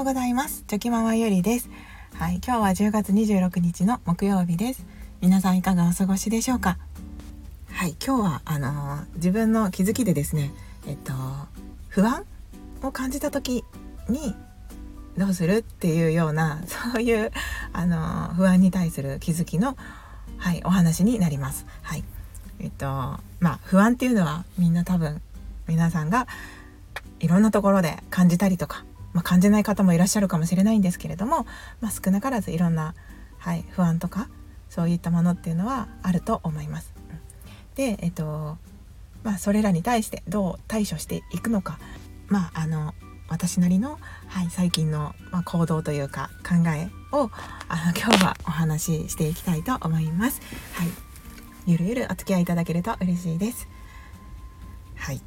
[0.00, 0.64] ようございます。
[0.66, 1.68] チョキママゆりです。
[2.14, 4.86] はい今日は10月26日の木曜日です。
[5.20, 6.78] 皆さんいかがお過ごしでしょうか？
[7.70, 10.52] はい今日はあのー、自分の気づきでですね
[10.86, 11.12] えっと
[11.88, 12.24] 不安
[12.82, 13.62] を感じた時
[14.08, 14.34] に
[15.18, 17.30] どうするっていうような そういう
[17.74, 19.76] あのー、不安に対する気づきの
[20.38, 21.66] はいお話になります。
[21.82, 22.04] はい
[22.58, 25.20] えっとまあ不安っていうのはみんな多分
[25.68, 26.26] 皆さんが
[27.18, 28.82] いろんなところで感じたりとか、
[29.12, 31.46] まあ、感じない方もいらっしゃるかもしれないんですけれども、
[31.80, 32.94] まあ、少なからずいろんな、
[33.38, 34.28] はい、不安とか
[34.68, 36.94] そういったものっていうのはあると思います。
[37.74, 38.56] で、えっと
[39.22, 41.78] まあ、それらに対してどう対処していくのか、
[42.28, 42.94] まあ、あの
[43.28, 47.30] 私なりの、はい、最近の、ま、行動というか考えを
[47.68, 50.40] あの今日はお話ししていきたいと思います。
[50.74, 50.88] はい、
[51.66, 53.68] ゆるゆるお付き合いいただけると嬉しいです。
[54.96, 55.20] はい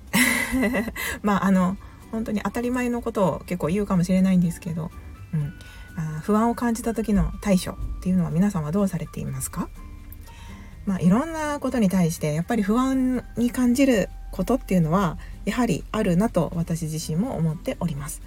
[1.24, 1.78] まああの
[2.14, 4.92] 本当に当たり前のことを結構言うかもしれないんですけど、
[5.34, 5.54] うん、
[5.98, 9.68] あ不安を感じた時の対処っていうのは皆さんはどうされていますか？
[10.86, 18.22] まあ、いろんなことに対してやっぱり不安に感じることっていうのはやはりあるなと私自身も思っております。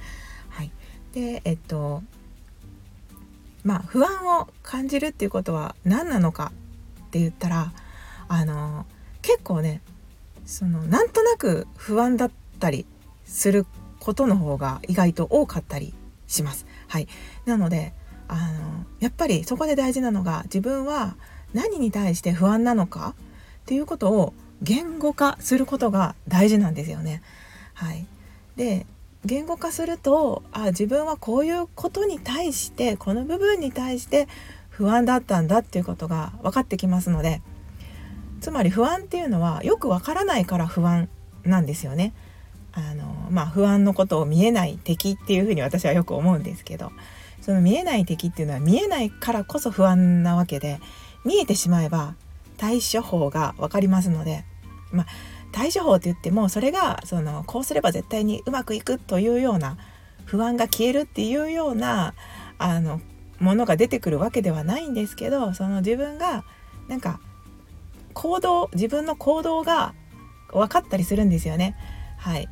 [0.49, 0.73] はい、
[1.13, 2.03] でえっと
[3.63, 6.51] まあ不安を感じるっていうことは何なのか
[7.07, 7.73] って言ったら
[8.27, 8.85] あの
[9.23, 9.81] 結構ね
[10.45, 12.85] そのなんとなく不安だったり
[13.27, 13.67] する
[14.01, 15.93] ことの方が意外と多かったり
[16.27, 16.67] します。
[16.89, 17.09] はい、
[17.45, 17.93] なので
[18.29, 21.17] あのやっぱりそこで大事なのが自分は
[21.53, 23.15] 何に対して不安なのか
[23.61, 24.33] っていうことを
[24.63, 27.23] 言語化することが大事なんですよね。
[27.75, 28.07] はい、
[28.57, 28.87] で
[29.25, 34.29] 言語化するとあ自分はこういうことに対してこの部分に対して
[34.71, 37.43] 不安だったんだっていうことが分かってきますので
[38.41, 41.09] つまり不安っていうのはよくわからないから不安
[41.45, 42.13] なんですよね。
[42.77, 46.93] あのまあ、不安のことを見えない敵っていうふうに私はよく思うんですけど
[47.41, 50.79] その見えない敵っていうのは見えないからこそ不安なわけで
[51.25, 52.15] 見えてしまえば
[52.59, 54.45] 対処法が分かりますので、
[54.93, 55.07] まあ、
[55.53, 59.79] 対処法って言ってもそれがそのこうすれば絶対にうまくいくというような
[60.27, 62.15] 不安が消えるっていうような
[62.59, 63.01] あの
[63.39, 66.45] ものが出てくるわけではないんですけどその自分が
[66.89, 67.21] なんか
[68.13, 69.95] 行動自分の行動が
[70.53, 71.77] 分かったりするんですよね。
[72.19, 72.49] はい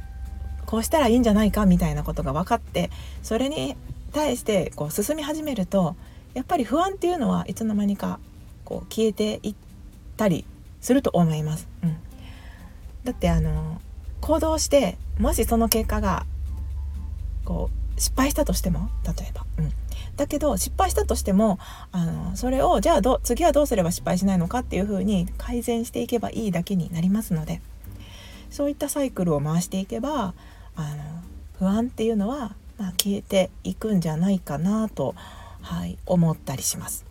[0.74, 2.90] こうしたらいいんじゃないかみたいなことが分かって
[3.22, 3.76] それに
[4.12, 5.94] 対してこう進み始めると
[6.34, 8.18] やっぱり不安っていうのはいつの間にか
[8.64, 9.54] こう消えていっ
[10.16, 10.44] たり
[10.80, 11.68] すると思います。
[11.84, 11.96] うん、
[13.04, 13.80] だってあの
[14.20, 16.26] 行動してもしその結果が
[17.44, 19.72] こう失敗したとしても例えば、うん、
[20.16, 21.60] だけど失敗したとしても
[21.92, 27.60] あのそれをじゃあど次はどうすれば失敗しないのかっていうふうに改善していけばいいだけになりますので
[28.50, 30.34] そういったサイクルを回していけば
[30.76, 30.88] あの
[31.58, 35.14] 不安っていうのは、まあ、消えていくんじゃないかなと、
[35.62, 37.04] はい、思ったりします。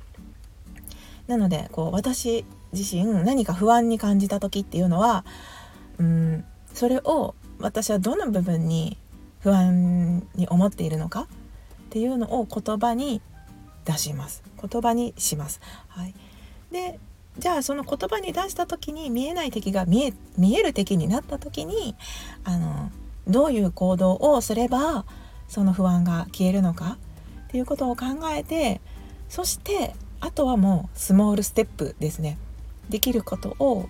[1.28, 5.26] なのでこう私自身何か不安に感じた時っていうのは
[5.98, 8.98] うんそれを私はどの部分に
[9.40, 11.26] 不安に思っているのかっ
[11.90, 13.22] ていうのを言葉に
[13.86, 15.62] 出します言葉にします。
[15.88, 16.14] はい、
[16.72, 17.00] で
[17.38, 21.96] じゃあその言葉に出した時に見えない敵が見え見える敵になった時に
[22.44, 22.92] あの
[23.28, 25.06] どういう行動をすれば
[25.48, 26.98] その不安が消えるのか
[27.48, 28.82] っていうことを考えて
[29.30, 32.38] そしてあとはもうスモールステップですね。
[32.90, 33.88] できることを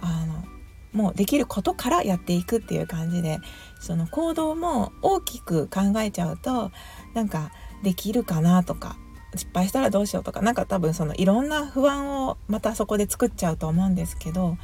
[0.00, 0.44] あの
[0.92, 3.38] もうできることからやっていくっていう感じで
[3.80, 6.70] その行動も大きく考えちゃうと
[7.14, 7.50] なんか
[7.82, 8.96] できるかなとか
[9.34, 14.56] 失敗したらどうしようとか何か多分そのいろんな不安をまたそこで作っちゃうと思うんですけど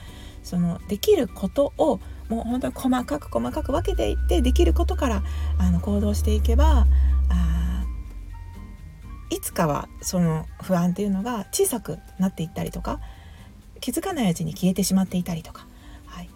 [0.43, 2.01] そのできることを
[2.33, 5.23] もう本当に細かく細かく分けていってできることから
[5.59, 6.87] あの行動していけば
[7.29, 7.85] あ
[9.29, 13.01] いつかはその不安っていうのが小さくなっていったりとか
[13.81, 15.67] 気づかないうちに消えてしまっていたりとか
[16.07, 16.31] はい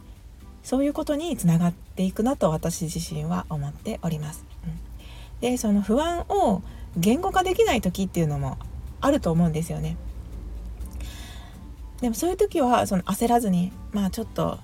[0.62, 4.44] そういうことにつながっていくなと私自身は思っております。
[4.64, 6.62] うん、でその不安を
[6.98, 8.58] 言語化できない時っていうのも
[9.00, 9.96] あると思うんですよね。
[12.00, 14.58] でもそういう時はその焦らずにまあちょっと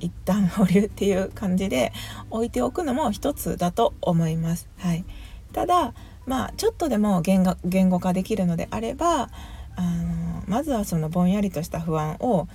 [0.00, 1.92] 一旦保留っていう感じで
[2.30, 4.68] 置いておくのも一つだと思います。
[4.78, 5.04] はい、
[5.52, 5.94] ただ
[6.26, 7.42] まあちょっとでも言
[7.88, 9.30] 語化できるのであれば
[9.76, 12.48] あのまずはそのぼんやりとした不安を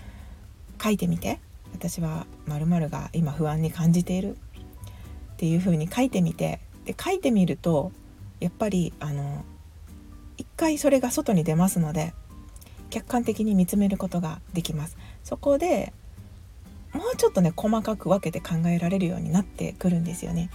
[0.81, 1.40] 書いてみて。
[1.75, 4.38] 私は〇〇が今不安に感じている
[5.34, 6.60] っていうふうに書いてみて。
[6.86, 7.92] で書いてみると
[8.39, 9.46] やっぱりあの
[10.38, 12.13] 一回それが外に出ますので
[12.89, 14.98] 客観的に見つめることができます。
[15.24, 15.94] そこで
[16.94, 20.50] もうちょっとね細かく分けて考えられるようになってくるんですよね。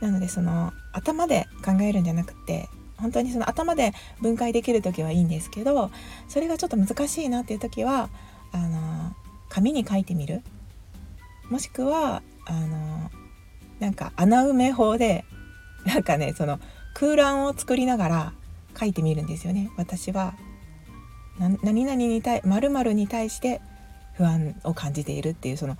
[0.00, 5.90] なのでその頭で考えるんじゃなくて本当にその頭で分解できる時はいいんですけど
[6.28, 8.10] それがちょっと難しいなっていう時は
[8.52, 9.12] あの
[9.48, 10.42] 紙に書いてみる。
[11.50, 13.10] もしくはあの
[13.80, 15.24] なんか穴埋め法で
[15.84, 16.58] なんかねその
[16.94, 18.32] 空欄を作りながら
[18.78, 20.34] 書いてみるんですよね私は。
[21.38, 23.60] 何々に対〇〇に対して
[24.14, 25.76] 不安を感じているっていうその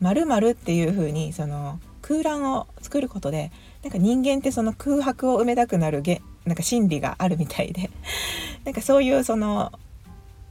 [0.00, 3.50] 〇〇っていう風にその空欄を作ることで
[3.82, 7.90] なんか人間ってその空白を埋めたくなるげなんか心理があるみたいで
[8.64, 9.72] なんかそういうその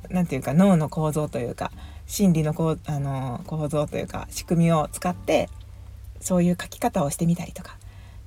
[0.09, 1.71] 何て言うか脳の構造というか
[2.07, 5.49] 心理のこうあの構造というか仕組みを使って
[6.19, 7.77] そういう書き方をしてみたりとか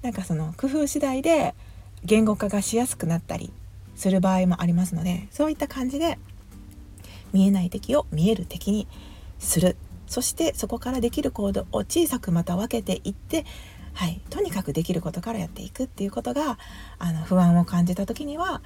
[0.02, 1.55] なんかその工夫次第で
[2.05, 3.52] 言語化がしやすくなったり
[3.97, 6.19] する場合もありますのでそういった感じで
[7.32, 8.87] 見えない敵を見える敵に
[9.38, 9.76] する
[10.06, 13.44] そしてそこからできる行動を小さくまた分けていって
[13.96, 16.58] はい、とにかくできることからやっていくっていうことが
[16.99, 18.61] あの不安を感じた時には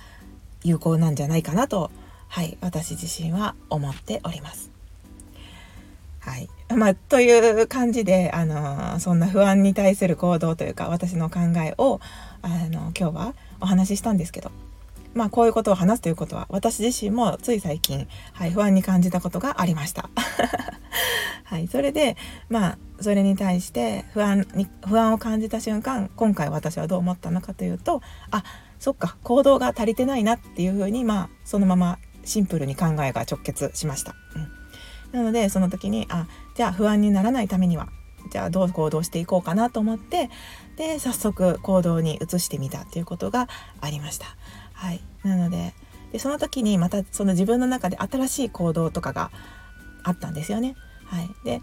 [0.64, 1.92] 有効なんじゃないかなと、
[2.26, 4.72] はい、私自身は思っております。
[6.18, 12.00] はいまあ、という感じで、あのそんな不安に対する行動というか私の考えを、
[12.42, 14.50] あの今日はお話ししたんですけど
[15.14, 20.10] まあこういうことを話すということは私自身もつい最近、はい、不安に感じたことがありました。
[21.44, 22.16] はい、それで
[22.48, 28.44] まあそれに対して不安に不安を感じた瞬間今回私はどう思ったのかというとあ
[28.78, 34.14] そっか行動が足りてないなっていうふうにまあそのままシンプルに考えが直結しました。
[34.36, 37.88] うん、なのでその時にあじゃあ不安にならないためには
[38.30, 40.30] じゃあどう行動していこうかなと思って
[40.76, 43.48] で早速行動に移してみたっていうことが
[43.80, 44.26] ありました。
[44.80, 45.74] はい、なので
[46.10, 49.30] でその時にまたその自分の中で新しい行動とかが
[50.02, 50.74] あったんですよね。
[51.04, 51.60] はい、で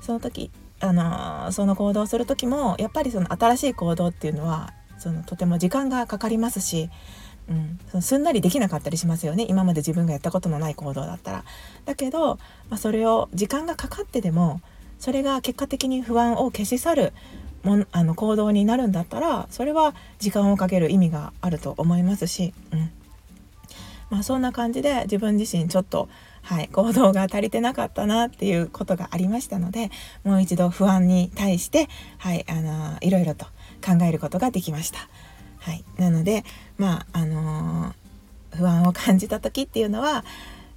[0.00, 0.50] その時
[0.80, 6.88] あのその行動する時もやっぱりその新しい行動っていうのはそのとても時間がかかりますし、
[7.50, 11.44] うん、そのすんなりできなかったりしますよね今まで自分がやったことのない行動だったら。
[11.84, 12.36] だけど、
[12.70, 14.62] まあ、それを時間がかかってでも
[14.98, 17.12] それが結果的に不安を消し去る
[17.64, 22.90] もあの行動になるんだったらそれは時間をかける意味があると思いますし、うん
[24.10, 26.08] まあ、そんな感じで自分自身ちょっと、
[26.42, 29.90] はい、行動が足りてなかったなっていうことがありましたので
[30.22, 31.88] もう一度不安に対して、
[32.18, 33.46] はい、あのいろいろと
[33.84, 35.08] 考えることができました。
[35.58, 36.44] はい、なので
[36.76, 40.24] まああのー、不安を感じた時っていうのは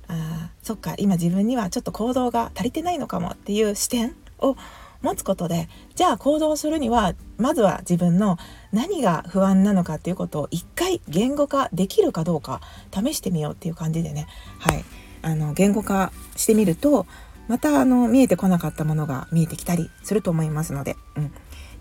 [0.07, 4.55] あそっか今自分にはちょっと行動が足りてないのかもっていう視点を
[5.01, 8.37] 持つことでじゃあ行動するにはまずは自分の
[8.71, 12.61] 何が不安なのかっていうことを一回言語化できるかどうか
[12.91, 14.27] 試してみようっていう感じでね。
[14.59, 14.83] はい。
[15.23, 17.05] あの言語化してみると
[17.47, 21.33] またあの見えてこなかったものが見えてきたりすると思いますので、うん、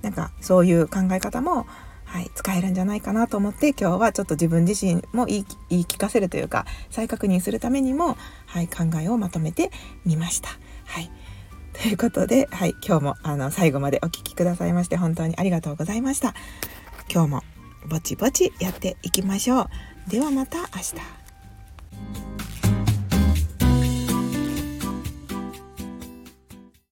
[0.03, 1.67] なんかそういう考え方も
[2.07, 8.17] はい、使えるんじゃないかなと思って今日はちょっと自分自身も言い言い聞かせるというか再確認するためにも、
[8.47, 9.71] はい、考えをまとめて
[10.05, 10.49] みました。
[10.87, 11.11] はい。
[11.87, 16.35] ということで、はい、今日もあの最後までお聴きくださいまして本当にありがとうございました。
[17.09, 17.43] 今日も
[17.89, 19.69] ぼちぼちやっていきましょ
[20.09, 20.11] う。
[20.11, 21.26] ではまた明日。